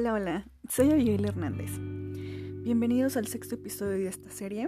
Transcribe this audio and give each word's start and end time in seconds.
Hola, 0.00 0.14
hola, 0.14 0.46
soy 0.66 0.90
Abigail 0.92 1.26
Hernández. 1.26 1.72
Bienvenidos 2.62 3.18
al 3.18 3.26
sexto 3.26 3.56
episodio 3.56 3.98
de 3.98 4.08
esta 4.08 4.30
serie. 4.30 4.66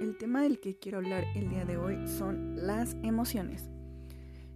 El 0.00 0.16
tema 0.16 0.40
del 0.40 0.58
que 0.58 0.78
quiero 0.78 0.96
hablar 0.96 1.22
el 1.34 1.50
día 1.50 1.66
de 1.66 1.76
hoy 1.76 2.08
son 2.08 2.66
las 2.66 2.96
emociones. 3.02 3.68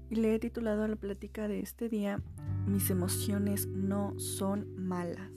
Y 0.08 0.14
le 0.14 0.34
he 0.34 0.38
titulado 0.38 0.82
a 0.82 0.88
la 0.88 0.96
plática 0.96 1.46
de 1.46 1.60
este 1.60 1.90
día 1.90 2.22
Mis 2.66 2.88
emociones 2.88 3.66
no 3.66 4.18
son 4.18 4.74
malas. 4.82 5.30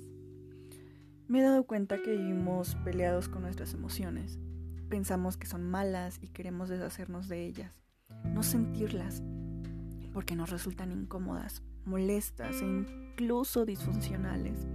Me 1.28 1.42
he 1.42 1.44
dado 1.44 1.66
cuenta 1.66 2.02
que 2.02 2.16
vivimos 2.16 2.76
peleados 2.86 3.28
con 3.28 3.42
nuestras 3.42 3.74
emociones. 3.74 4.40
Pensamos 4.88 5.36
que 5.36 5.48
son 5.48 5.70
malas 5.70 6.18
y 6.22 6.30
queremos 6.30 6.70
deshacernos 6.70 7.28
de 7.28 7.46
ellas, 7.46 7.74
no 8.24 8.42
sentirlas, 8.42 9.22
porque 10.14 10.38
nos 10.38 10.50
resultan 10.50 10.94
incómodas, 10.94 11.62
molestas 11.84 12.62
e 12.62 12.66
incluso 12.66 13.66
disfuncionales. 13.66 14.66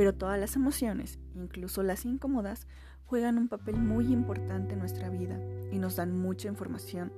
Pero 0.00 0.14
todas 0.14 0.40
las 0.40 0.56
emociones, 0.56 1.18
incluso 1.34 1.82
las 1.82 2.06
incómodas, 2.06 2.66
juegan 3.04 3.36
un 3.36 3.48
papel 3.48 3.76
muy 3.76 4.10
importante 4.10 4.72
en 4.72 4.78
nuestra 4.78 5.10
vida 5.10 5.38
y 5.70 5.78
nos 5.78 5.96
dan 5.96 6.18
mucha 6.18 6.48
información. 6.48 7.12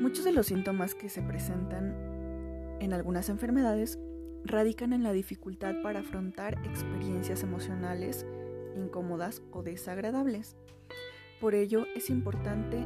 Muchos 0.00 0.24
de 0.24 0.32
los 0.32 0.46
síntomas 0.46 0.96
que 0.96 1.08
se 1.08 1.22
presentan 1.22 1.94
en 2.80 2.92
algunas 2.92 3.28
enfermedades 3.28 4.00
radican 4.44 4.92
en 4.94 5.04
la 5.04 5.12
dificultad 5.12 5.76
para 5.80 6.00
afrontar 6.00 6.54
experiencias 6.66 7.44
emocionales 7.44 8.26
incómodas 8.76 9.40
o 9.52 9.62
desagradables. 9.62 10.56
Por 11.40 11.54
ello 11.54 11.84
es 11.94 12.10
importante 12.10 12.84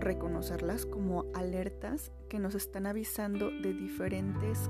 reconocerlas 0.00 0.84
como 0.84 1.24
alertas 1.32 2.12
que 2.28 2.38
nos 2.38 2.54
están 2.54 2.84
avisando 2.84 3.50
de 3.50 3.72
diferentes 3.72 4.68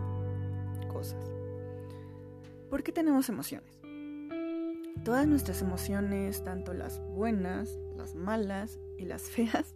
cosas. 0.93 1.38
¿Por 2.71 2.83
qué 2.83 2.93
tenemos 2.93 3.31
emociones? 3.31 3.81
Todas 5.03 5.27
nuestras 5.27 5.63
emociones, 5.63 6.45
tanto 6.45 6.75
las 6.75 7.01
buenas, 7.01 7.79
las 7.97 8.15
malas 8.15 8.79
y 8.99 9.07
las 9.07 9.23
feas, 9.31 9.75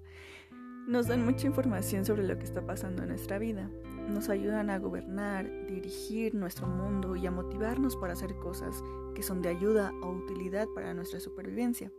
nos 0.87 1.07
dan 1.07 1.25
mucha 1.25 1.47
información 1.47 2.05
sobre 2.05 2.25
lo 2.25 2.37
que 2.37 2.45
está 2.45 2.67
pasando 2.67 3.03
en 3.03 3.09
nuestra 3.09 3.39
vida. 3.39 3.70
Nos 4.09 4.29
ayudan 4.29 4.69
a 4.69 4.79
gobernar, 4.79 5.48
dirigir 5.67 6.35
nuestro 6.35 6.67
mundo 6.67 7.17
y 7.17 7.27
a 7.27 7.31
motivarnos 7.31 7.97
para 7.97 8.13
hacer 8.13 8.35
cosas 8.37 8.83
que 9.15 9.23
son 9.23 9.41
de 9.41 9.48
ayuda 9.48 9.93
o 10.03 10.11
utilidad 10.11 10.67
para 10.75 10.93
nuestra 10.93 11.20
supervivencia. 11.20 11.91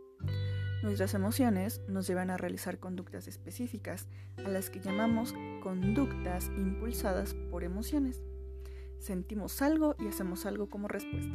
Nuestras 0.84 1.14
emociones 1.14 1.80
nos 1.88 2.06
llevan 2.06 2.30
a 2.30 2.36
realizar 2.36 2.78
conductas 2.78 3.26
específicas, 3.26 4.06
a 4.44 4.48
las 4.48 4.70
que 4.70 4.80
llamamos 4.80 5.34
conductas 5.62 6.50
impulsadas 6.56 7.34
por 7.50 7.64
emociones. 7.64 8.22
Sentimos 8.98 9.60
algo 9.62 9.96
y 9.98 10.08
hacemos 10.08 10.46
algo 10.46 10.68
como 10.68 10.88
respuesta. 10.88 11.34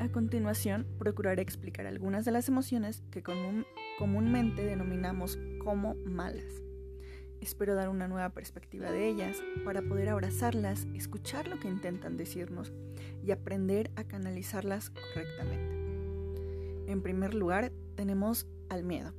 A 0.00 0.08
continuación, 0.08 0.86
procuraré 0.98 1.42
explicar 1.42 1.86
algunas 1.86 2.24
de 2.24 2.32
las 2.32 2.48
emociones 2.48 3.04
que 3.10 3.22
comúnmente 3.98 4.64
denominamos 4.64 5.38
como 5.62 5.94
malas. 6.04 6.62
Espero 7.40 7.74
dar 7.74 7.88
una 7.88 8.08
nueva 8.08 8.30
perspectiva 8.30 8.90
de 8.90 9.08
ellas 9.08 9.42
para 9.64 9.82
poder 9.82 10.08
abrazarlas, 10.08 10.86
escuchar 10.94 11.48
lo 11.48 11.58
que 11.58 11.68
intentan 11.68 12.16
decirnos 12.16 12.72
y 13.24 13.30
aprender 13.30 13.90
a 13.96 14.04
canalizarlas 14.04 14.90
correctamente. 14.90 15.72
En 16.90 17.02
primer 17.02 17.34
lugar, 17.34 17.72
tenemos 17.94 18.46
al 18.68 18.84
miedo. 18.84 19.12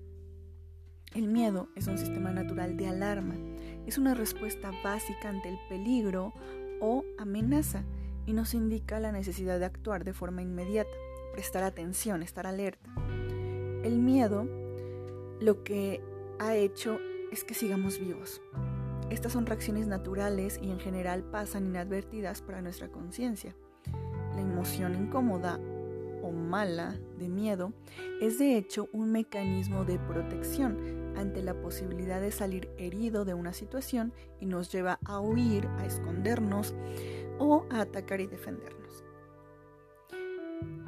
El 1.13 1.27
miedo 1.27 1.69
es 1.75 1.87
un 1.87 1.97
sistema 1.97 2.31
natural 2.31 2.75
de 2.75 2.87
alarma, 2.87 3.35
es 3.85 3.97
una 3.97 4.15
respuesta 4.15 4.71
básica 4.83 5.29
ante 5.29 5.49
el 5.49 5.57
peligro 5.69 6.33
o 6.79 7.03
amenaza 7.17 7.83
y 8.25 8.33
nos 8.33 8.53
indica 8.53 8.99
la 8.99 9.11
necesidad 9.11 9.59
de 9.59 9.65
actuar 9.65 10.03
de 10.03 10.13
forma 10.13 10.41
inmediata, 10.41 10.91
prestar 11.33 11.63
atención, 11.63 12.23
estar 12.23 12.47
alerta. 12.47 12.89
El 13.83 13.99
miedo 13.99 14.47
lo 15.39 15.63
que 15.63 16.01
ha 16.39 16.55
hecho 16.55 16.99
es 17.31 17.43
que 17.43 17.53
sigamos 17.53 17.99
vivos. 17.99 18.41
Estas 19.09 19.33
son 19.33 19.45
reacciones 19.45 19.87
naturales 19.87 20.59
y 20.61 20.71
en 20.71 20.79
general 20.79 21.23
pasan 21.23 21.65
inadvertidas 21.65 22.41
para 22.41 22.61
nuestra 22.61 22.89
conciencia. 22.89 23.55
La 24.35 24.41
emoción 24.41 24.95
incómoda 24.95 25.59
o 26.21 26.31
mala 26.31 26.95
de 27.19 27.27
miedo 27.27 27.73
es 28.21 28.39
de 28.39 28.57
hecho 28.57 28.87
un 28.93 29.11
mecanismo 29.11 29.83
de 29.83 29.99
protección 29.99 31.02
ante 31.15 31.41
la 31.41 31.53
posibilidad 31.53 32.21
de 32.21 32.31
salir 32.31 32.69
herido 32.77 33.25
de 33.25 33.33
una 33.33 33.53
situación 33.53 34.13
y 34.39 34.45
nos 34.45 34.71
lleva 34.71 34.99
a 35.05 35.19
huir, 35.19 35.67
a 35.77 35.85
escondernos 35.85 36.73
o 37.39 37.65
a 37.69 37.81
atacar 37.81 38.21
y 38.21 38.27
defendernos. 38.27 39.03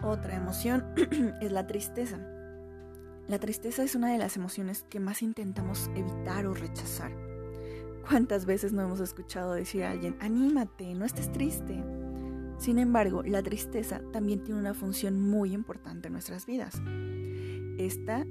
Otra 0.03 0.35
emoción 0.35 0.85
es 1.41 1.51
la 1.51 1.67
tristeza. 1.67 2.19
La 3.27 3.39
tristeza 3.39 3.83
es 3.83 3.95
una 3.95 4.11
de 4.11 4.19
las 4.19 4.37
emociones 4.37 4.85
que 4.89 4.99
más 4.99 5.23
intentamos 5.23 5.89
evitar 5.95 6.45
o 6.45 6.53
rechazar. 6.53 7.11
¿Cuántas 8.07 8.45
veces 8.45 8.71
no 8.71 8.83
hemos 8.83 8.99
escuchado 8.99 9.53
decir 9.53 9.83
a 9.83 9.91
alguien, 9.91 10.15
anímate, 10.19 10.93
no 10.93 11.05
estés 11.05 11.31
triste? 11.31 11.83
Sin 12.59 12.77
embargo, 12.77 13.23
la 13.23 13.41
tristeza 13.41 14.01
también 14.13 14.43
tiene 14.43 14.59
una 14.59 14.75
función 14.75 15.19
muy 15.19 15.53
importante 15.53 16.07
en 16.07 16.13
nuestras 16.13 16.45
vidas. 16.45 16.81
Esta 17.79 18.25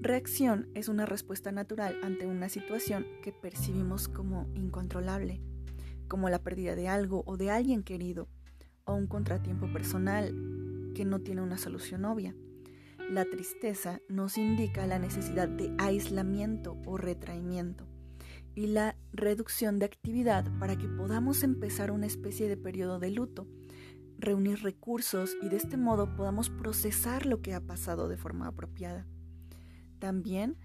reacción 0.00 0.68
es 0.74 0.88
una 0.88 1.06
respuesta 1.06 1.52
natural 1.52 1.98
ante 2.02 2.26
una 2.26 2.48
situación 2.48 3.06
que 3.22 3.32
percibimos 3.32 4.08
como 4.08 4.48
incontrolable, 4.54 5.40
como 6.08 6.30
la 6.30 6.42
pérdida 6.42 6.74
de 6.74 6.88
algo 6.88 7.22
o 7.26 7.36
de 7.36 7.50
alguien 7.50 7.82
querido, 7.82 8.28
o 8.84 8.94
un 8.94 9.06
contratiempo 9.06 9.70
personal 9.72 10.34
que 10.94 11.04
no 11.04 11.20
tiene 11.20 11.42
una 11.42 11.58
solución 11.58 12.04
obvia. 12.04 12.34
La 13.10 13.24
tristeza 13.24 14.00
nos 14.08 14.38
indica 14.38 14.86
la 14.86 14.98
necesidad 14.98 15.48
de 15.48 15.74
aislamiento 15.78 16.78
o 16.86 16.96
retraimiento 16.96 17.86
y 18.54 18.68
la 18.68 18.96
reducción 19.12 19.78
de 19.78 19.86
actividad 19.86 20.46
para 20.58 20.76
que 20.76 20.88
podamos 20.88 21.42
empezar 21.42 21.90
una 21.90 22.06
especie 22.06 22.48
de 22.48 22.56
periodo 22.56 22.98
de 22.98 23.10
luto 23.10 23.46
reunir 24.20 24.62
recursos 24.62 25.36
y 25.40 25.48
de 25.48 25.56
este 25.56 25.76
modo 25.76 26.14
podamos 26.14 26.50
procesar 26.50 27.26
lo 27.26 27.40
que 27.40 27.54
ha 27.54 27.60
pasado 27.60 28.08
de 28.08 28.16
forma 28.16 28.48
apropiada. 28.48 29.06
También 30.00 30.56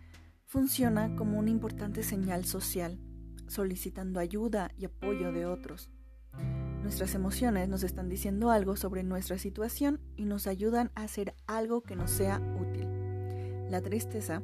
funciona 0.46 1.16
como 1.16 1.38
una 1.38 1.52
importante 1.52 2.02
señal 2.04 2.46
social, 2.46 3.00
solicitando 3.48 4.20
ayuda 4.20 4.72
y 4.78 4.86
apoyo 4.86 5.32
de 5.32 5.46
otros. 5.46 5.92
Nuestras 6.82 7.16
emociones 7.16 7.68
nos 7.68 7.84
están 7.84 8.10
diciendo 8.10 8.50
algo 8.50 8.76
sobre 8.76 9.04
nuestra 9.04 9.38
situación 9.38 10.00
y 10.16 10.26
nos 10.26 10.48
ayudan 10.48 10.92
a 10.96 11.04
hacer 11.04 11.36
algo 11.48 11.82
que 11.82 11.96
nos 11.96 12.12
sea 12.12 12.42
útil. 12.60 12.88
La 13.70 13.82
tristeza 13.82 14.42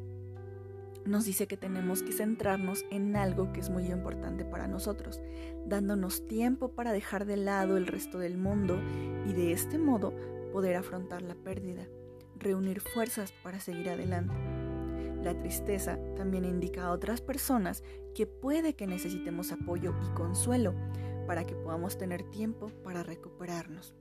nos 1.06 1.26
dice 1.26 1.48
que 1.48 1.58
tenemos 1.58 2.04
que 2.04 2.12
centrarnos 2.12 2.84
en 2.92 3.16
algo 3.16 3.54
que 3.54 3.62
es 3.62 3.70
muy 3.70 3.86
importante 3.86 4.44
para 4.44 4.68
nosotros, 4.68 5.22
dándonos 5.66 6.28
tiempo 6.28 6.74
para 6.74 6.92
dejar 6.92 7.26
de 7.26 7.38
lado 7.38 7.78
el 7.78 7.88
resto 7.88 8.20
del 8.20 8.38
mundo 8.38 8.80
y 9.26 9.34
de 9.34 9.54
este 9.54 9.78
modo 9.78 10.14
poder 10.52 10.76
afrontar 10.76 11.22
la 11.22 11.36
pérdida, 11.36 11.88
reunir 12.38 12.82
fuerzas 12.82 13.32
para 13.44 13.60
seguir 13.60 13.90
adelante. 13.90 14.61
La 15.24 15.38
tristeza 15.38 16.00
también 16.16 16.46
indica 16.46 16.86
a 16.86 16.92
otras 16.92 17.22
personas 17.22 17.84
que 18.16 18.26
puede 18.26 18.74
que 18.76 18.88
necesitemos 18.88 19.52
apoyo 19.52 19.94
y 20.04 20.14
consuelo 20.16 20.74
para 21.28 21.46
que 21.46 21.56
podamos 21.56 21.98
tener 21.98 22.24
tiempo 22.24 22.72
para 22.84 23.04
recuperarnos. 23.04 23.94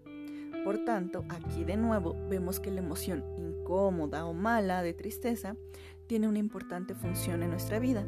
Por 0.64 0.84
tanto, 0.84 1.24
aquí 1.28 1.64
de 1.64 1.76
nuevo 1.76 2.16
vemos 2.28 2.60
que 2.60 2.70
la 2.70 2.80
emoción 2.80 3.24
incómoda 3.36 4.26
o 4.26 4.34
mala 4.34 4.82
de 4.82 4.94
tristeza 4.94 5.56
tiene 6.06 6.28
una 6.28 6.38
importante 6.38 6.94
función 6.94 7.42
en 7.42 7.50
nuestra 7.50 7.78
vida. 7.78 8.04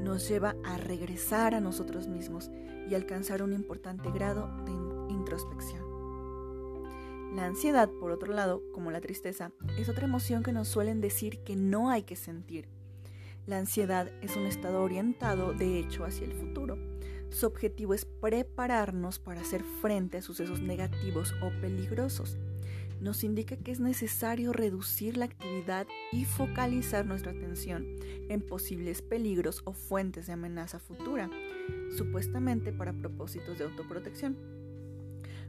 Nos 0.00 0.28
lleva 0.28 0.56
a 0.64 0.76
regresar 0.76 1.54
a 1.54 1.60
nosotros 1.60 2.08
mismos 2.08 2.50
y 2.90 2.94
alcanzar 2.94 3.42
un 3.42 3.52
importante 3.52 4.10
grado 4.10 4.50
de 4.64 5.14
introspección. 5.14 5.93
La 7.34 7.46
ansiedad, 7.46 7.90
por 8.00 8.10
otro 8.10 8.32
lado, 8.32 8.62
como 8.72 8.90
la 8.90 9.00
tristeza, 9.00 9.52
es 9.78 9.88
otra 9.88 10.04
emoción 10.04 10.42
que 10.42 10.52
nos 10.52 10.68
suelen 10.68 11.00
decir 11.00 11.40
que 11.40 11.56
no 11.56 11.90
hay 11.90 12.02
que 12.02 12.16
sentir. 12.16 12.68
La 13.46 13.58
ansiedad 13.58 14.10
es 14.22 14.36
un 14.36 14.46
estado 14.46 14.82
orientado, 14.82 15.52
de 15.52 15.78
hecho, 15.78 16.04
hacia 16.04 16.26
el 16.26 16.32
futuro. 16.32 16.78
Su 17.30 17.46
objetivo 17.46 17.92
es 17.92 18.04
prepararnos 18.04 19.18
para 19.18 19.40
hacer 19.40 19.64
frente 19.82 20.18
a 20.18 20.22
sucesos 20.22 20.60
negativos 20.60 21.34
o 21.42 21.50
peligrosos 21.60 22.38
nos 23.04 23.22
indica 23.22 23.56
que 23.56 23.70
es 23.70 23.80
necesario 23.80 24.52
reducir 24.52 25.16
la 25.16 25.26
actividad 25.26 25.86
y 26.12 26.24
focalizar 26.24 27.04
nuestra 27.04 27.32
atención 27.32 27.86
en 28.28 28.40
posibles 28.40 29.02
peligros 29.02 29.62
o 29.64 29.72
fuentes 29.72 30.26
de 30.26 30.32
amenaza 30.32 30.78
futura, 30.78 31.30
supuestamente 31.96 32.72
para 32.72 32.92
propósitos 32.92 33.58
de 33.58 33.64
autoprotección. 33.64 34.53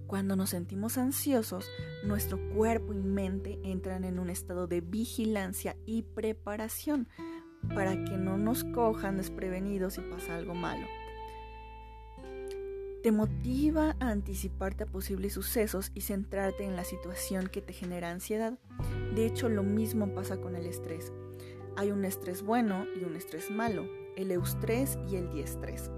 Cuando 0.07 0.35
nos 0.35 0.51
sentimos 0.51 0.97
ansiosos, 0.97 1.67
nuestro 2.03 2.39
cuerpo 2.53 2.93
y 2.93 3.01
mente 3.01 3.59
entran 3.63 4.03
en 4.03 4.19
un 4.19 4.29
estado 4.29 4.67
de 4.67 4.81
vigilancia 4.81 5.75
y 5.85 6.03
preparación 6.03 7.07
para 7.73 7.91
que 8.05 8.17
no 8.17 8.37
nos 8.37 8.63
cojan 8.63 9.17
desprevenidos 9.17 9.97
y 9.97 10.01
pasa 10.01 10.35
algo 10.35 10.53
malo. 10.53 10.85
te 13.01 13.11
motiva 13.11 13.95
a 13.99 14.09
anticiparte 14.09 14.85
a 14.85 14.87
posibles 14.87 15.33
sucesos 15.33 15.91
y 15.93 16.01
centrarte 16.01 16.63
en 16.63 16.75
la 16.75 16.83
situación 16.83 17.49
que 17.49 17.61
te 17.61 17.71
genera 17.71 18.09
ansiedad. 18.09 18.57
De 19.13 19.27
hecho, 19.27 19.47
lo 19.47 19.61
mismo 19.61 20.15
pasa 20.15 20.37
con 20.37 20.55
el 20.55 20.65
estrés. 20.65 21.13
Hay 21.77 21.91
un 21.91 22.03
estrés 22.03 22.41
bueno 22.41 22.87
y 22.99 23.03
un 23.03 23.15
estrés 23.15 23.51
malo, 23.51 23.87
el 24.15 24.31
eustrés 24.31 24.97
y 25.07 25.17
el 25.17 25.29
diestrés. 25.29 25.91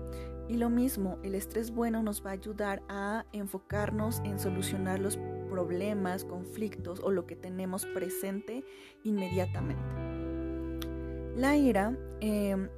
Y 0.50 0.56
lo 0.56 0.70
mismo, 0.70 1.20
el 1.24 1.36
estrés 1.36 1.72
bueno 1.72 2.02
nos 2.04 2.26
va 2.26 2.30
a 2.30 2.34
ayudar 2.34 2.82
a 2.88 3.26
enfocarnos 3.34 4.22
en 4.24 4.40
solucionar 4.40 5.00
los 5.00 5.18
problemas, 5.50 6.24
conflictos 6.24 7.02
o 7.02 7.12
lo 7.12 7.26
que 7.26 7.36
tenemos 7.36 7.86
presente 7.86 8.64
inmediatamente. 9.04 9.84
La 11.36 11.58
ira 11.58 11.98
eh, 12.22 12.70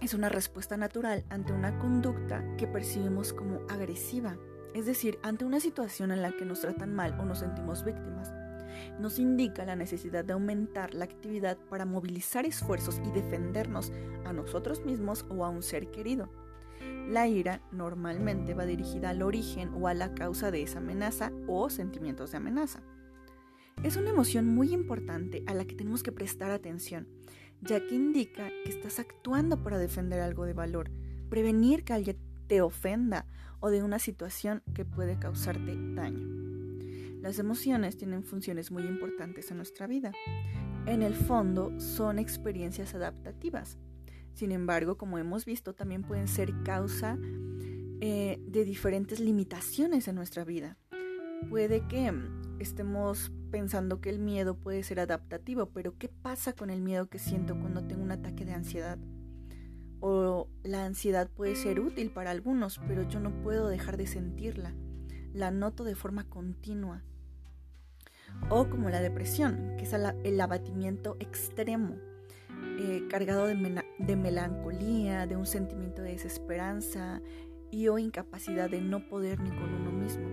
es 0.00 0.14
una 0.14 0.28
respuesta 0.28 0.76
natural 0.76 1.24
ante 1.30 1.52
una 1.52 1.78
conducta 1.78 2.44
que 2.56 2.68
percibimos 2.68 3.32
como 3.32 3.60
agresiva, 3.68 4.36
es 4.74 4.86
decir, 4.86 5.18
ante 5.22 5.44
una 5.44 5.58
situación 5.58 6.12
en 6.12 6.22
la 6.22 6.30
que 6.30 6.44
nos 6.44 6.60
tratan 6.60 6.94
mal 6.94 7.18
o 7.18 7.24
nos 7.24 7.40
sentimos 7.40 7.84
víctimas. 7.84 8.32
Nos 9.00 9.18
indica 9.18 9.64
la 9.64 9.74
necesidad 9.74 10.24
de 10.24 10.34
aumentar 10.34 10.94
la 10.94 11.04
actividad 11.04 11.58
para 11.68 11.84
movilizar 11.84 12.46
esfuerzos 12.46 13.00
y 13.04 13.10
defendernos 13.10 13.92
a 14.24 14.32
nosotros 14.32 14.84
mismos 14.84 15.26
o 15.28 15.44
a 15.44 15.48
un 15.48 15.62
ser 15.62 15.90
querido. 15.90 16.28
La 17.08 17.26
ira 17.26 17.62
normalmente 17.72 18.54
va 18.54 18.66
dirigida 18.66 19.10
al 19.10 19.22
origen 19.22 19.70
o 19.74 19.88
a 19.88 19.94
la 19.94 20.14
causa 20.14 20.50
de 20.50 20.62
esa 20.62 20.78
amenaza 20.78 21.32
o 21.46 21.70
sentimientos 21.70 22.32
de 22.32 22.36
amenaza. 22.36 22.82
Es 23.82 23.96
una 23.96 24.10
emoción 24.10 24.46
muy 24.46 24.74
importante 24.74 25.42
a 25.46 25.54
la 25.54 25.64
que 25.64 25.74
tenemos 25.74 26.02
que 26.02 26.12
prestar 26.12 26.50
atención 26.50 27.06
ya 27.60 27.84
que 27.84 27.94
indica 27.94 28.50
que 28.64 28.70
estás 28.70 28.98
actuando 28.98 29.62
para 29.62 29.78
defender 29.78 30.20
algo 30.20 30.44
de 30.44 30.52
valor, 30.52 30.90
prevenir 31.28 31.84
que 31.84 31.92
alguien 31.92 32.18
te 32.46 32.60
ofenda 32.62 33.26
o 33.60 33.70
de 33.70 33.82
una 33.82 33.98
situación 33.98 34.62
que 34.74 34.84
puede 34.84 35.18
causarte 35.18 35.76
daño. 35.94 36.26
Las 37.20 37.38
emociones 37.38 37.96
tienen 37.96 38.22
funciones 38.22 38.70
muy 38.70 38.84
importantes 38.84 39.50
en 39.50 39.56
nuestra 39.56 39.86
vida. 39.86 40.12
En 40.86 41.02
el 41.02 41.14
fondo 41.14 41.78
son 41.80 42.18
experiencias 42.18 42.94
adaptativas. 42.94 43.76
Sin 44.38 44.52
embargo, 44.52 44.96
como 44.96 45.18
hemos 45.18 45.44
visto, 45.44 45.74
también 45.74 46.04
pueden 46.04 46.28
ser 46.28 46.62
causa 46.62 47.18
eh, 48.00 48.38
de 48.46 48.64
diferentes 48.64 49.18
limitaciones 49.18 50.06
en 50.06 50.14
nuestra 50.14 50.44
vida. 50.44 50.76
Puede 51.50 51.88
que 51.88 52.12
estemos 52.60 53.32
pensando 53.50 54.00
que 54.00 54.10
el 54.10 54.20
miedo 54.20 54.54
puede 54.54 54.84
ser 54.84 55.00
adaptativo, 55.00 55.70
pero 55.70 55.98
¿qué 55.98 56.08
pasa 56.08 56.52
con 56.52 56.70
el 56.70 56.80
miedo 56.80 57.08
que 57.08 57.18
siento 57.18 57.58
cuando 57.58 57.84
tengo 57.84 58.04
un 58.04 58.12
ataque 58.12 58.44
de 58.44 58.52
ansiedad? 58.52 58.96
O 59.98 60.48
la 60.62 60.84
ansiedad 60.84 61.28
puede 61.28 61.56
ser 61.56 61.80
útil 61.80 62.12
para 62.12 62.30
algunos, 62.30 62.80
pero 62.86 63.02
yo 63.08 63.18
no 63.18 63.42
puedo 63.42 63.66
dejar 63.66 63.96
de 63.96 64.06
sentirla. 64.06 64.72
La 65.34 65.50
noto 65.50 65.82
de 65.82 65.96
forma 65.96 66.28
continua. 66.28 67.02
O 68.50 68.70
como 68.70 68.88
la 68.88 69.00
depresión, 69.00 69.74
que 69.76 69.82
es 69.82 69.92
el 69.92 70.40
abatimiento 70.40 71.16
extremo, 71.18 71.96
eh, 72.78 73.06
cargado 73.08 73.46
de, 73.46 73.82
de 73.98 74.16
melancolía, 74.16 75.26
de 75.26 75.36
un 75.36 75.46
sentimiento 75.46 76.02
de 76.02 76.12
desesperanza 76.12 77.22
y 77.70 77.88
o 77.88 77.98
incapacidad 77.98 78.70
de 78.70 78.80
no 78.80 79.08
poder 79.08 79.40
ni 79.40 79.50
con 79.50 79.74
uno 79.74 79.92
mismo. 79.92 80.26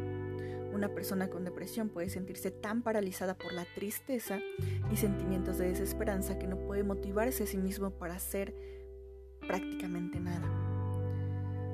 Una 0.73 0.89
persona 0.89 1.29
con 1.29 1.45
depresión 1.45 1.89
puede 1.89 2.09
sentirse 2.09 2.51
tan 2.51 2.81
paralizada 2.81 3.37
por 3.37 3.53
la 3.53 3.65
tristeza 3.75 4.39
y 4.91 4.97
sentimientos 4.97 5.57
de 5.57 5.69
desesperanza 5.69 6.37
que 6.37 6.47
no 6.47 6.57
puede 6.57 6.83
motivarse 6.83 7.43
a 7.43 7.47
sí 7.47 7.57
mismo 7.57 7.91
para 7.91 8.15
hacer 8.15 8.53
prácticamente 9.39 10.19
nada. 10.19 10.65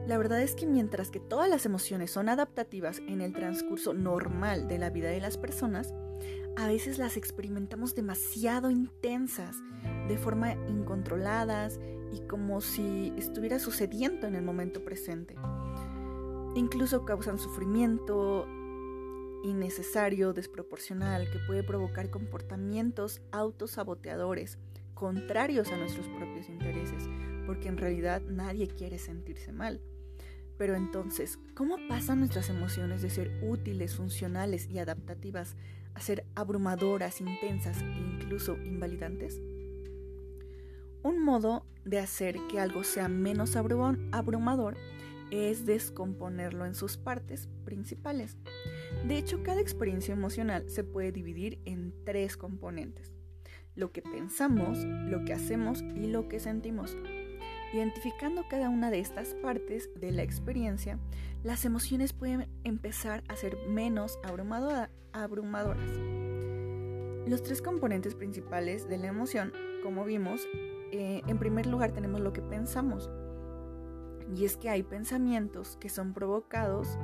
La 0.07 0.17
verdad 0.17 0.41
es 0.41 0.55
que 0.55 0.65
mientras 0.65 1.09
que 1.09 1.19
todas 1.19 1.49
las 1.49 1.65
emociones 1.65 2.11
son 2.11 2.29
adaptativas 2.29 2.99
en 3.07 3.21
el 3.21 3.33
transcurso 3.33 3.93
normal 3.93 4.67
de 4.67 4.77
la 4.77 4.89
vida 4.89 5.09
de 5.09 5.19
las 5.19 5.37
personas, 5.37 5.93
a 6.57 6.67
veces 6.67 6.97
las 6.97 7.17
experimentamos 7.17 7.95
demasiado 7.95 8.71
intensas, 8.71 9.55
de 10.11 10.17
forma 10.17 10.53
incontroladas 10.67 11.79
y 12.11 12.19
como 12.27 12.59
si 12.59 13.13
estuviera 13.17 13.59
sucediendo 13.59 14.27
en 14.27 14.35
el 14.35 14.43
momento 14.43 14.83
presente. 14.83 15.35
Incluso 16.55 17.05
causan 17.05 17.39
sufrimiento, 17.39 18.45
innecesario, 19.43 20.33
desproporcional, 20.33 21.31
que 21.31 21.39
puede 21.47 21.63
provocar 21.63 22.09
comportamientos 22.09 23.21
autosaboteadores, 23.31 24.57
contrarios 24.93 25.71
a 25.71 25.77
nuestros 25.77 26.07
propios 26.09 26.49
intereses, 26.49 27.07
porque 27.45 27.69
en 27.69 27.77
realidad 27.77 28.21
nadie 28.21 28.67
quiere 28.67 28.99
sentirse 28.99 29.53
mal. 29.53 29.79
Pero 30.57 30.75
entonces, 30.75 31.39
¿cómo 31.55 31.77
pasan 31.87 32.19
nuestras 32.19 32.49
emociones 32.49 33.01
de 33.01 33.09
ser 33.09 33.31
útiles, 33.41 33.95
funcionales 33.95 34.69
y 34.69 34.79
adaptativas 34.79 35.55
a 35.93 36.01
ser 36.01 36.25
abrumadoras, 36.35 37.21
intensas 37.21 37.81
e 37.81 37.97
incluso 37.97 38.57
invalidantes? 38.57 39.39
Un 41.03 41.23
modo 41.23 41.65
de 41.83 41.99
hacer 41.99 42.37
que 42.47 42.59
algo 42.59 42.83
sea 42.83 43.07
menos 43.07 43.55
abrumador 43.55 44.77
es 45.31 45.65
descomponerlo 45.65 46.65
en 46.65 46.75
sus 46.75 46.97
partes 46.97 47.49
principales. 47.65 48.37
De 49.07 49.17
hecho, 49.17 49.41
cada 49.41 49.61
experiencia 49.61 50.13
emocional 50.13 50.69
se 50.69 50.83
puede 50.83 51.11
dividir 51.11 51.59
en 51.65 51.93
tres 52.05 52.37
componentes. 52.37 53.11
Lo 53.73 53.91
que 53.91 54.01
pensamos, 54.01 54.83
lo 54.83 55.23
que 55.25 55.33
hacemos 55.33 55.81
y 55.81 56.07
lo 56.07 56.27
que 56.27 56.39
sentimos. 56.39 56.95
Identificando 57.73 58.43
cada 58.49 58.69
una 58.69 58.91
de 58.91 58.99
estas 58.99 59.33
partes 59.35 59.89
de 59.95 60.11
la 60.11 60.23
experiencia, 60.23 60.99
las 61.41 61.63
emociones 61.63 62.11
pueden 62.11 62.47
empezar 62.63 63.23
a 63.29 63.37
ser 63.37 63.57
menos 63.69 64.19
abrumadoras. 65.13 65.89
Los 67.27 67.41
tres 67.41 67.61
componentes 67.61 68.13
principales 68.13 68.89
de 68.89 68.97
la 68.97 69.07
emoción, 69.07 69.53
como 69.83 70.03
vimos, 70.03 70.45
eh, 70.91 71.21
en 71.27 71.37
primer 71.37 71.65
lugar 71.65 71.91
tenemos 71.91 72.21
lo 72.21 72.33
que 72.33 72.41
pensamos, 72.41 73.09
y 74.35 74.45
es 74.45 74.57
que 74.57 74.69
hay 74.69 74.83
pensamientos 74.83 75.77
que 75.79 75.89
son 75.89 76.13
provocados 76.13 76.97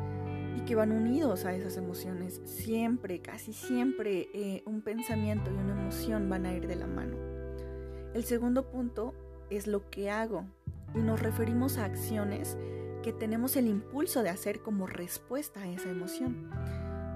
y 0.55 0.61
que 0.61 0.75
van 0.75 0.91
unidos 0.91 1.45
a 1.45 1.53
esas 1.53 1.77
emociones. 1.77 2.41
Siempre, 2.45 3.21
casi 3.21 3.53
siempre, 3.53 4.29
eh, 4.33 4.63
un 4.65 4.81
pensamiento 4.81 5.51
y 5.51 5.55
una 5.55 5.79
emoción 5.79 6.29
van 6.29 6.45
a 6.45 6.53
ir 6.53 6.67
de 6.67 6.75
la 6.75 6.87
mano. 6.87 7.17
El 8.13 8.23
segundo 8.23 8.69
punto 8.69 9.13
es 9.49 9.67
lo 9.67 9.89
que 9.89 10.09
hago 10.09 10.45
y 10.95 10.99
nos 10.99 11.21
referimos 11.21 11.77
a 11.77 11.85
acciones 11.85 12.57
que 13.03 13.13
tenemos 13.13 13.55
el 13.55 13.67
impulso 13.67 14.23
de 14.23 14.29
hacer 14.29 14.61
como 14.61 14.87
respuesta 14.87 15.61
a 15.61 15.67
esa 15.67 15.89
emoción. 15.89 16.49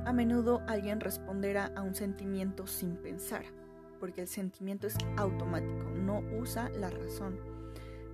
A 0.05 0.13
menudo 0.13 0.61
alguien 0.67 0.99
responderá 0.99 1.71
a 1.75 1.81
un 1.81 1.95
sentimiento 1.95 2.67
sin 2.67 2.97
pensar, 2.97 3.43
porque 4.01 4.21
el 4.21 4.27
sentimiento 4.27 4.87
es 4.87 4.97
automático, 5.15 5.91
no 5.91 6.23
usa 6.39 6.69
la 6.71 6.89
razón. 6.89 7.39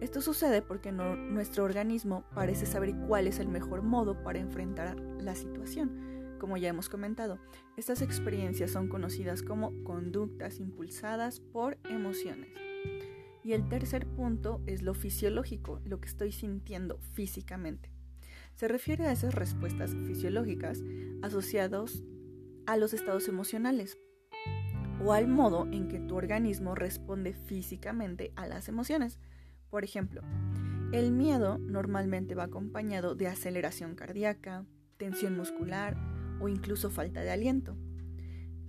Esto 0.02 0.22
sucede 0.22 0.62
porque 0.62 0.92
nuestro 0.92 1.64
organismo 1.64 2.26
parece 2.36 2.68
saber 2.68 2.94
cuál 3.08 3.26
es 3.26 3.40
el 3.40 3.48
mejor 3.48 3.82
modo 3.82 4.22
para 4.22 4.38
enfrentar 4.38 5.00
la 5.20 5.34
situación. 5.34 6.36
Como 6.40 6.58
ya 6.58 6.70
hemos 6.70 6.90
comentado, 6.90 7.40
estas 7.78 8.04
experiencias 8.04 8.70
son 8.70 8.90
conocidas 8.90 9.42
como 9.42 9.84
conductas 9.84 10.60
impulsadas 10.60 11.40
por 11.40 11.80
emociones. 11.90 12.50
Y 13.44 13.54
el 13.54 13.68
tercer 13.70 14.06
punto 14.06 14.62
es 14.68 14.82
lo 14.82 14.94
fisiológico, 14.94 15.80
lo 15.86 16.00
que 16.02 16.10
estoy 16.10 16.34
sintiendo 16.34 17.00
físicamente. 17.14 17.90
Se 18.56 18.68
refiere 18.68 19.08
a 19.08 19.14
esas 19.14 19.34
respuestas 19.34 19.96
fisiológicas 20.06 20.84
asociadas 21.22 22.04
a 22.66 22.76
los 22.76 22.94
estados 22.94 23.30
emocionales 23.30 23.98
o 25.04 25.14
al 25.14 25.28
modo 25.28 25.68
en 25.72 25.88
que 25.88 26.00
tu 26.00 26.16
organismo 26.16 26.76
responde 26.76 27.34
físicamente 27.34 28.32
a 28.36 28.48
las 28.48 28.68
emociones. 28.68 29.20
Por 29.70 29.84
ejemplo, 29.84 30.22
el 30.92 31.12
miedo 31.12 31.58
normalmente 31.58 32.36
va 32.36 32.44
acompañado 32.44 33.16
de 33.16 33.28
aceleración 33.28 33.96
cardíaca, 33.96 34.66
tensión 34.98 35.36
muscular 35.36 35.98
o 36.40 36.48
incluso 36.48 36.90
falta 36.90 37.22
de 37.22 37.32
aliento. 37.32 37.78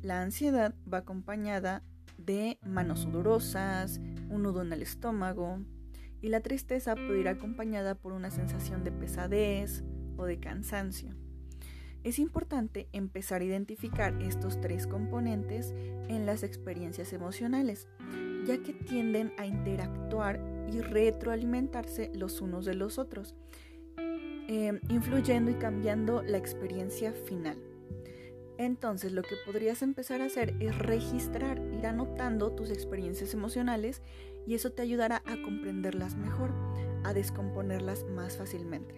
La 0.03 0.23
ansiedad 0.23 0.75
va 0.93 0.99
acompañada 0.99 1.83
de 2.17 2.59
manos 2.63 3.01
sudorosas, 3.01 3.99
un 4.29 4.43
nudo 4.43 4.63
en 4.63 4.73
el 4.73 4.83
estómago 4.83 5.61
y 6.21 6.29
la 6.29 6.41
tristeza 6.41 6.95
puede 6.95 7.21
ir 7.21 7.29
acompañada 7.29 7.95
por 7.95 8.13
una 8.13 8.31
sensación 8.31 8.85
de 8.85 8.93
pesadez 8.93 9.85
o 10.17 10.25
de 10.25 10.41
cansancio. 10.41 11.15
Es 12.09 12.19
importante 12.19 12.89
empezar 12.95 13.43
a 13.43 13.45
identificar 13.45 14.15
estos 14.23 14.59
tres 14.63 14.87
componentes 14.87 15.75
en 16.09 16.25
las 16.25 16.43
experiencias 16.43 17.13
emocionales, 17.13 17.87
ya 18.47 18.57
que 18.63 18.73
tienden 18.73 19.35
a 19.37 19.45
interactuar 19.45 20.41
y 20.73 20.81
retroalimentarse 20.81 22.11
los 22.15 22.41
unos 22.41 22.65
de 22.65 22.75
los 22.77 22.97
otros, 22.97 23.35
em, 23.99 24.81
influyendo 24.89 25.51
y 25.51 25.57
cambiando 25.57 26.23
la 26.23 26.39
experiencia 26.39 27.13
final. 27.13 27.59
Entonces 28.57 29.13
lo 29.13 29.21
que 29.21 29.37
podrías 29.45 29.83
empezar 29.83 30.23
a 30.23 30.27
hacer 30.27 30.55
es 30.61 30.79
registrar, 30.79 31.61
ir 31.79 31.85
anotando 31.85 32.53
tus 32.53 32.71
experiencias 32.71 33.35
emocionales 33.35 34.01
y 34.47 34.55
eso 34.55 34.73
te 34.73 34.81
ayudará 34.81 35.23
a 35.27 35.43
comprenderlas 35.43 36.17
mejor, 36.17 36.55
a 37.05 37.13
descomponerlas 37.13 38.05
más 38.05 38.39
fácilmente. 38.39 38.95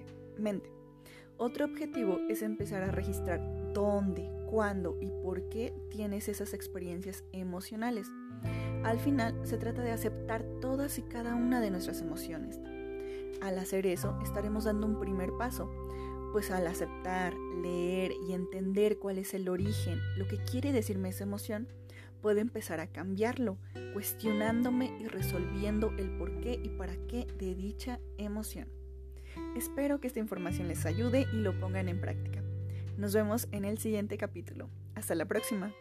Otro 1.43 1.65
objetivo 1.65 2.21
es 2.29 2.43
empezar 2.43 2.83
a 2.83 2.91
registrar 2.91 3.41
dónde, 3.73 4.29
cuándo 4.51 4.99
y 5.01 5.11
por 5.23 5.49
qué 5.49 5.73
tienes 5.89 6.29
esas 6.29 6.53
experiencias 6.53 7.25
emocionales. 7.33 8.09
Al 8.85 9.01
final 9.01 9.35
se 9.45 9.57
trata 9.57 9.81
de 9.81 9.91
aceptar 9.91 10.45
todas 10.61 10.99
y 10.99 11.03
cada 11.03 11.35
una 11.35 11.63
de 11.63 11.71
nuestras 11.71 12.03
emociones. 12.03 12.61
Al 13.41 13.59
hacer 13.59 13.87
eso 13.87 14.19
estaremos 14.23 14.65
dando 14.65 14.87
un 14.87 15.01
primer 15.01 15.31
paso, 15.39 15.73
pues 16.33 16.51
al 16.51 16.67
aceptar, 16.67 17.33
leer 17.63 18.13
y 18.29 18.35
entender 18.35 18.99
cuál 18.99 19.17
es 19.17 19.33
el 19.33 19.49
origen, 19.49 19.99
lo 20.19 20.29
que 20.29 20.45
quiere 20.45 20.73
decirme 20.73 21.09
esa 21.09 21.25
emoción, 21.25 21.69
puedo 22.21 22.41
empezar 22.41 22.81
a 22.81 22.89
cambiarlo, 22.89 23.57
cuestionándome 23.95 24.95
y 25.01 25.09
resolviendo 25.09 25.91
el 25.97 26.19
por 26.19 26.39
qué 26.43 26.61
y 26.63 26.69
para 26.69 26.97
qué 27.07 27.27
de 27.39 27.55
dicha 27.55 27.99
emoción. 28.19 28.80
Espero 29.57 30.01
que 30.01 30.07
esta 30.07 30.21
información 30.21 30.69
les 30.69 30.87
ayude 30.87 31.27
y 31.33 31.37
lo 31.37 31.59
pongan 31.59 31.89
en 31.89 32.01
práctica. 32.01 32.43
Nos 32.97 33.15
vemos 33.15 33.49
en 33.53 33.65
el 33.65 33.79
siguiente 33.79 34.17
capítulo. 34.19 34.69
Hasta 34.95 35.15
la 35.15 35.25
próxima. 35.25 35.73